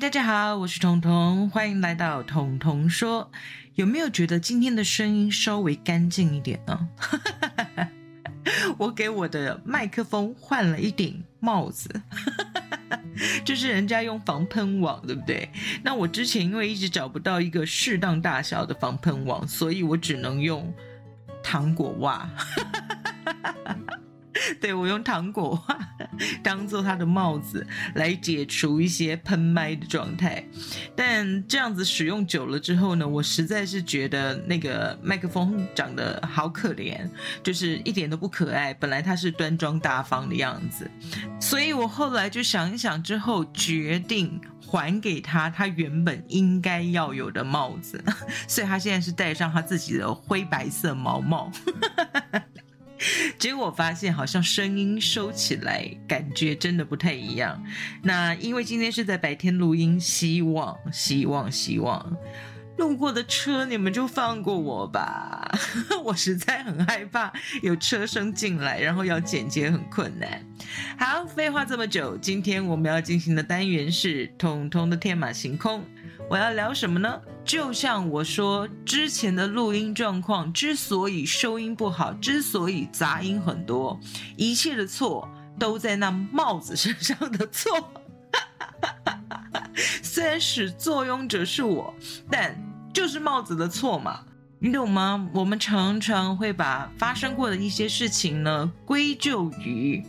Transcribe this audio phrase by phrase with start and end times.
[0.00, 3.30] 大家好，我是彤彤，欢迎来到彤彤说。
[3.74, 6.88] 有没有觉得今天的声音稍微干净一点呢？
[8.78, 11.88] 我给我的麦克风换了一顶帽子，
[13.44, 15.48] 就是人家用防喷网，对不对？
[15.84, 20.72] 那我之前因为一直找不到一个适当大小的防喷网，所以我只能用
[21.42, 22.28] 糖果袜。
[24.60, 25.78] 对我用糖果袜
[26.42, 30.44] 当做他的帽子来解除一些喷麦的状态，
[30.94, 37.08] 但这样子使用久了之后呢，我实在是觉得那个麦克风长得好可怜，
[37.42, 38.72] 就是一点都不可爱。
[38.74, 40.90] 本来它是端庄大方的样子，
[41.40, 48.02] 所以我后来就想一想之后，决定还给他他原本应该要有的帽子，
[48.46, 51.50] 所以他现在是戴上他自己的灰白色毛帽。
[53.38, 57.62] 结果我发现好像声音收起来感觉真的不太一样。
[58.02, 62.16] 那因为今天是在白天录音，希望希望希望
[62.78, 65.46] 路过的车你们就放过我吧，
[66.04, 70.42] 我实在很害怕有车声进来，然后要剪接很困难。
[70.98, 75.84] 好，废话这么久，今天我们要进行的单元是彤彤的天马行空。
[76.32, 77.20] 我要聊什么呢？
[77.44, 84.00] 就像我说之前的录音状况，之所以收音不好，之所以杂音很多，
[84.38, 87.92] 一切的错都在那帽子身上的错。
[90.02, 91.92] 虽然始作俑者是我，
[92.30, 92.58] 但
[92.94, 94.20] 就是帽子的错嘛，
[94.58, 95.28] 你懂吗？
[95.34, 100.02] 我们常常会把发生过的一些事情呢归咎于。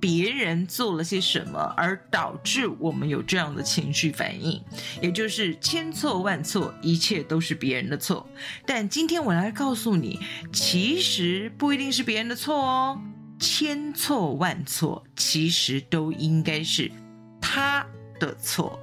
[0.00, 4.58] 别人做了些什么，而导致我们有这样的情绪反应，
[5.02, 8.26] 也就是千错万错，一切都是别人的错。
[8.64, 10.18] 但今天我来告诉你，
[10.52, 13.00] 其实不一定是别人的错哦，
[13.38, 16.90] 千错万错，其实都应该是
[17.38, 17.86] 他
[18.18, 18.80] 的错。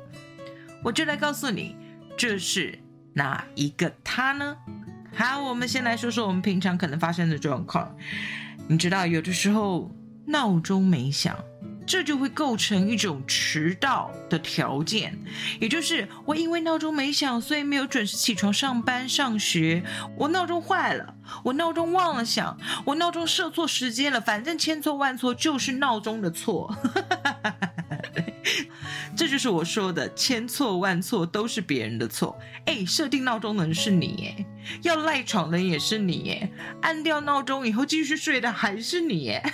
[0.83, 1.75] 我就来告诉你，
[2.15, 2.77] 这是
[3.13, 4.55] 哪一个他呢？
[5.15, 7.97] 好，我们先来说说我们平常可能发生的状况。
[8.67, 9.91] 你知道，有的时候。
[10.27, 11.35] 闹钟没响，
[11.85, 15.17] 这就会构成一种迟到的条件。
[15.59, 19.81] 也就是我因为闹钟没响，所以没有准时起床上班上学。
[20.17, 24.19] 我闹钟坏了，我闹钟忘了响，我闹钟设错时间了。
[24.19, 26.75] 反正千错万错就是闹钟的错。
[29.15, 32.37] 这就是我说的千错万错都是别人的错。
[32.65, 34.45] 哎，设定闹钟的人是你，哎，
[34.83, 36.51] 要赖床的人也是你，哎，
[36.81, 39.53] 按掉闹钟以后继续睡的还是你，哎，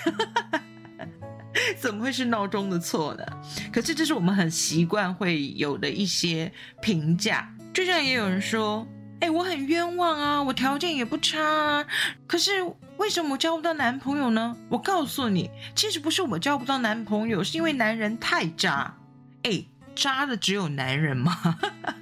[1.79, 3.25] 怎么会是闹钟的错呢？
[3.71, 6.51] 可是这是我们很习惯会有的一些
[6.81, 7.49] 评价。
[7.73, 8.87] 就像也有人说，
[9.19, 11.85] 哎，我很冤枉啊，我条件也不差，啊，
[12.27, 12.51] 可是
[12.97, 14.55] 为什么我交不到男朋友呢？
[14.69, 18.95] 我告诉你，其实不是我交不到男朋友，是因为男人太渣。
[19.43, 19.63] 哎，
[19.95, 21.59] 渣的只有男人吗？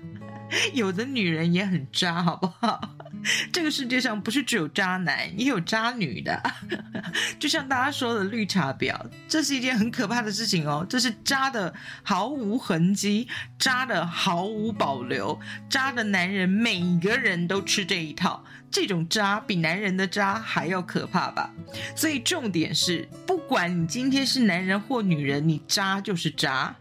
[0.74, 2.90] 有的女人也很渣，好不好？
[3.52, 6.42] 这个世界上不是只有渣男，也有渣女的。
[7.40, 10.86] 就像大家说的绿茶婊，这是一件很可怕的事情哦。
[10.90, 11.74] 这是渣的
[12.04, 13.28] 毫无痕迹，
[13.60, 15.40] 渣的毫无保留，
[15.70, 18.44] 渣的男人每个人都吃这一套。
[18.72, 21.52] 这种渣比男人的渣还要可怕吧？
[21.94, 26.74] 所以重点是，不管你今天是男人或女人，你渣就是渣。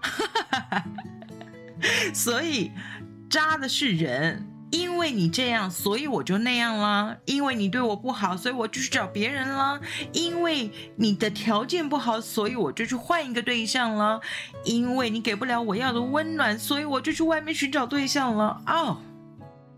[2.15, 2.71] 所以，
[3.29, 4.47] 渣的是人。
[4.71, 7.17] 因为你这样，所以我就那样啦。
[7.25, 9.81] 因为你对我不好，所以我就去找别人啦。
[10.13, 14.21] 因为你的条件不好，所以我就去换一个对象了。
[14.65, 18.63] 因为你给不了我要的温暖，所以我就去外面寻找对象了。
[18.67, 18.99] 哦，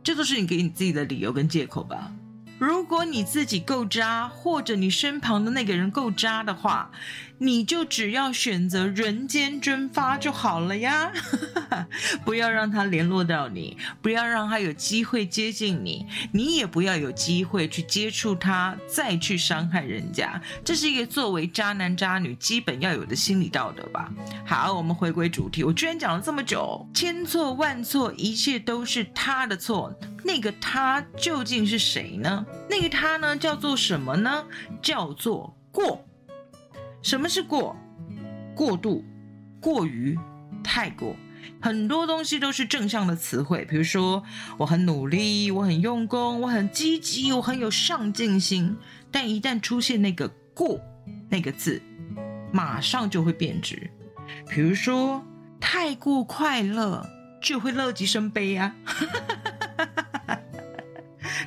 [0.02, 2.12] 这都是你给你自己的理由跟借口吧。
[2.58, 6.88] 如果你自己够渣，或者你身旁的那个人够渣的话，
[7.42, 11.11] 你就只要选择人间蒸发就好了呀！
[12.25, 20.40] 不要让他联络到你，不要让他有机会接近你，你也不要有机会去接触他，再去伤害人家。
[20.64, 24.08] 这是一个作为渣男渣女基本要有的心理道德吧。
[24.46, 25.64] 好，我们回归主题。
[25.64, 29.93] 我居然讲了这么久，千错万错，一切都是他的错。
[30.22, 32.46] 那个他究竟是谁呢？
[32.70, 34.44] 那个他呢，叫做什么呢？
[34.81, 36.05] 叫做过。
[37.02, 37.76] 什么是过？
[38.54, 39.04] 过度、
[39.60, 40.19] 过于、
[40.62, 41.16] 太过，
[41.60, 43.64] 很多东西都是正向的词汇。
[43.64, 44.22] 比如说，
[44.58, 48.76] 我很努力，我很用功，我很积极，我很有上进心。
[49.10, 50.78] 但一旦出现那个“过”
[51.31, 51.81] 那个字，
[52.52, 53.90] 马上就会变质。
[54.48, 55.25] 比如说，
[55.58, 57.06] 太过快乐
[57.40, 58.75] 就会乐极生悲啊。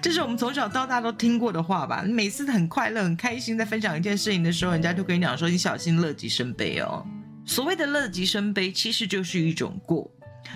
[0.05, 2.03] 这是我们从小到大都听过的话吧？
[2.07, 7.03] 每次很快乐、很开心，在分享一件事情的时候，人家就跟你讲说：“你小心乐极生悲哦。”
[7.43, 10.07] 所谓的乐极生悲，其实就是一种过。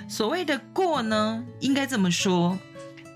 [0.07, 2.59] 所谓的过呢，应该这么说：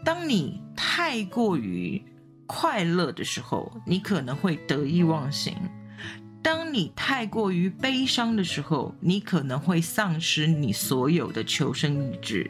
[0.03, 2.03] 当你太过于
[2.47, 5.53] 快乐的时候，你可能会得意忘形；
[6.41, 12.49] 当你太过于悲伤的时候，你可能会丧失你所有的求生意志。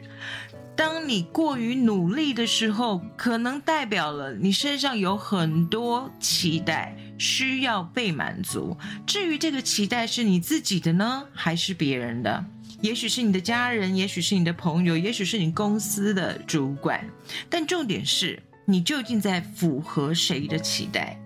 [0.76, 8.76] 当你过于努力的时候，可能代表了你身上有很多期待需要被满足。
[9.06, 12.44] 至于这个期待是你自己的呢，还是别人的？
[12.80, 17.08] 也许是你的家人，也许是你的朋友，也许是你公司的主管。
[17.48, 21.18] 但重点是你究竟在符合谁的期待？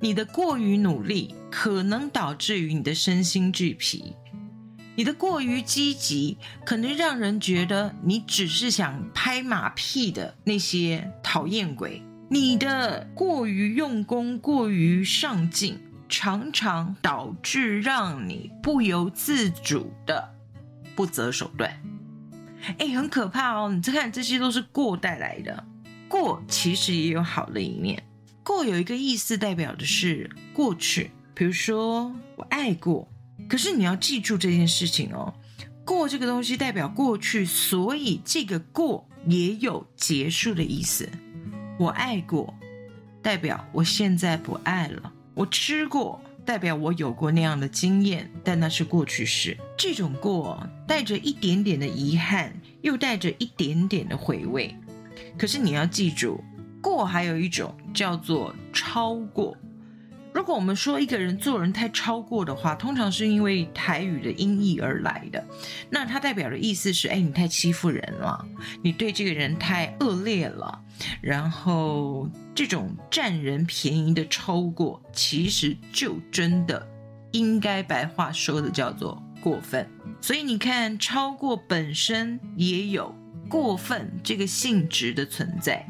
[0.00, 4.14] 你的过于努力可能导致于你的身心俱疲。
[4.96, 12.00] 你的过于积极，可能让人觉得你只是想拍马屁的那些讨厌鬼；
[12.30, 20.32] 你的过于用功、过于上进，常常导致让你不由自主的
[20.94, 21.82] 不择手段。
[22.78, 23.70] 哎，很可怕哦！
[23.74, 25.64] 你再看，这些都是过带来的。
[26.08, 28.00] 过其实也有好的一面。
[28.44, 33.08] 过有一个意思，代表的是过去，比如说我爱过。
[33.48, 35.34] 可是你要记住这件事情哦，
[35.84, 41.08] 过这个东西代表过去，所以这个过也有结束的意思。
[41.78, 42.54] 我爱过，
[43.22, 49.58] 代表我现在不爱了；我吃过，代表我有过那样的经验，但那是过去式。
[49.76, 54.74] 这种过带着一点点的遗憾，又带着一点点的回味。
[55.36, 56.42] 可是你要记住，
[56.80, 59.56] 过还有一种叫做超过。
[60.34, 65.42] 如果我们说一个人做人太超过的话，通常是因为台语的音译而来的。
[65.88, 68.44] 那它代表的意思是：哎，你太欺负人了，
[68.82, 70.82] 你对这个人太恶劣了。
[71.20, 76.84] 然后这种占人便宜的超过，其实就真的
[77.30, 79.88] 应该白话说的叫做过分。
[80.20, 83.14] 所以你看，超过本身也有
[83.48, 85.86] 过分这个性质的存在。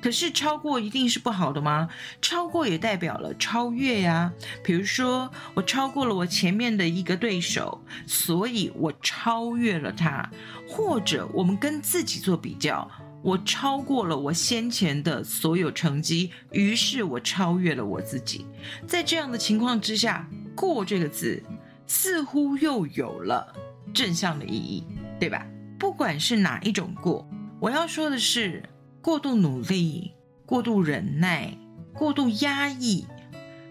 [0.00, 1.88] 可是超过一定是不好的吗？
[2.22, 4.32] 超过也代表了超越呀。
[4.62, 10.28] 比如说，我超过了我前面的一个对手，所以我超越了他；
[10.68, 12.88] 或者我们跟自己做比较，
[13.22, 18.46] 我超过了我先前的所有成绩，于是我超越了我自己。
[18.86, 21.42] 在这样的情况之下，“过”这个字
[21.86, 23.52] 似乎又有了
[23.92, 24.84] 正向的意义，
[25.18, 25.44] 对吧？
[25.76, 27.28] 不管是哪一种过，
[27.58, 28.62] 我要说的是。
[29.00, 30.12] 过度努力、
[30.44, 31.56] 过度忍耐、
[31.92, 33.06] 过度压抑，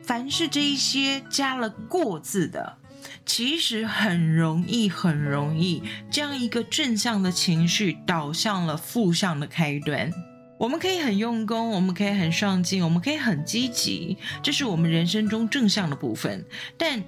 [0.02, 2.78] 凡是这一些加了“过”字的，
[3.26, 10.12] 其实很容易、很容易将一个正向的情绪导向了负向的开端。
[10.58, 16.44] 我们可以很用功，我们可以很上进，我们可以很积极，这是我们人生中正向的部分。
[16.78, 17.04] 但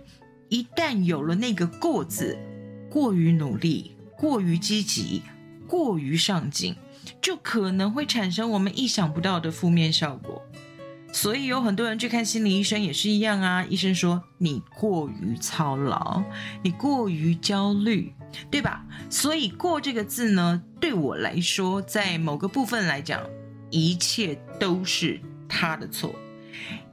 [0.49, 2.37] 一旦有了那个“过”字，
[2.91, 5.23] 过于努力、过于积极、
[5.67, 6.75] 过于上进。
[7.21, 10.41] 就可能会产生我们意想不到的负面效果，
[11.11, 13.65] 所以有很多人去看心理医生也是一样啊。
[13.65, 16.23] 医生说你过于操劳，
[16.63, 18.13] 你过于焦虑，
[18.49, 18.85] 对吧？
[19.09, 23.21] 所以“过”这个字呢，对我来说，在某个部分来讲，
[23.69, 26.13] 一切都是他的错，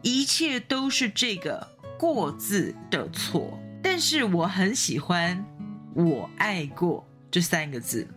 [0.03, 1.67] 一切都是这个
[1.99, 3.59] “过”字的错。
[3.83, 5.45] 但是我很喜欢
[5.95, 8.09] “我爱过”这三个字，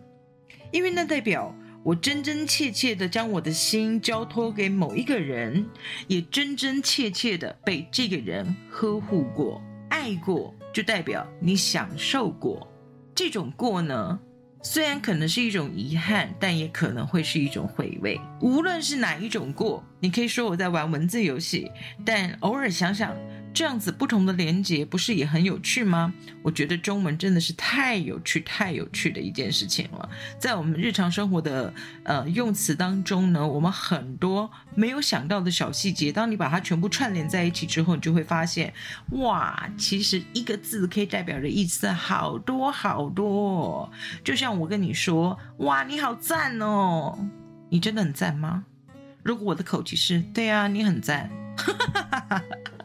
[0.72, 1.54] 因为那代表。
[1.82, 5.66] 我真真切切的将我的心交托给某一个人，
[6.06, 12.70] 也真真切切的被这个人呵护过、爱过，就代表你享受过。
[13.14, 14.20] 这种过呢，
[14.62, 18.20] 虽然可能是一种遗憾，但也可能会是一种回味。
[18.40, 21.70] 无论是哪一种过，你可以说我在玩文字游戏，
[22.04, 23.16] 但偶尔想想。
[23.52, 26.12] 这样子不同的连接不是也很有趣吗？
[26.42, 30.08] 我觉得中文真的是太有趣、太有趣的一件事情了。
[30.38, 31.72] 在我们日常生活的
[32.04, 38.72] 呃用词当中呢，我们很多没有想到的小细节，当你把它全部串联在一起之后，你就会发现，
[39.10, 43.90] 哇，其实一个字可以代表的意思好多好多。
[44.24, 47.18] 就像我跟你说，哇，你好赞哦，
[47.68, 48.64] 你真的很赞吗？
[49.22, 51.30] 如果我的口气是对啊，你很赞。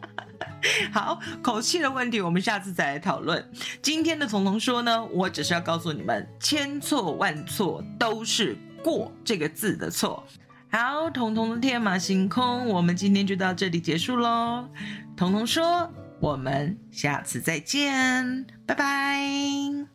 [0.92, 3.44] 好，口气的问题，我们下次再来讨论。
[3.82, 10.26] 今天的童童说呢，我只是要告诉你们，千错万错都是“过”这个字的错。
[10.72, 14.68] 好，童童的天马行空，我们今天就到这里结束喽。
[15.16, 19.95] 童童说，我们下次再见，拜拜。